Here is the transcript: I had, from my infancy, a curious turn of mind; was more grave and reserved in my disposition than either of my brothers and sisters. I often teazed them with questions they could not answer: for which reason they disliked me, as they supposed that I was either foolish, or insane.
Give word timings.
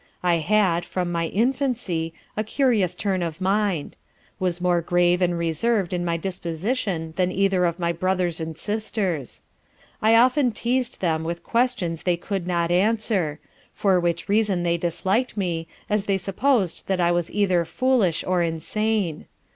I 0.23 0.37
had, 0.37 0.83
from 0.83 1.11
my 1.11 1.27
infancy, 1.27 2.11
a 2.35 2.43
curious 2.43 2.95
turn 2.95 3.21
of 3.21 3.39
mind; 3.39 3.95
was 4.39 4.59
more 4.59 4.81
grave 4.81 5.21
and 5.21 5.37
reserved 5.37 5.93
in 5.93 6.03
my 6.03 6.17
disposition 6.17 7.13
than 7.17 7.31
either 7.31 7.65
of 7.65 7.77
my 7.77 7.91
brothers 7.91 8.39
and 8.39 8.57
sisters. 8.57 9.43
I 10.01 10.15
often 10.15 10.53
teazed 10.53 11.01
them 11.01 11.23
with 11.23 11.43
questions 11.43 12.01
they 12.01 12.17
could 12.17 12.47
not 12.47 12.71
answer: 12.71 13.39
for 13.73 13.99
which 13.99 14.27
reason 14.27 14.63
they 14.63 14.77
disliked 14.77 15.37
me, 15.37 15.67
as 15.87 16.05
they 16.05 16.17
supposed 16.17 16.87
that 16.87 16.99
I 16.99 17.11
was 17.11 17.29
either 17.29 17.63
foolish, 17.63 18.23
or 18.25 18.41
insane. 18.41 19.25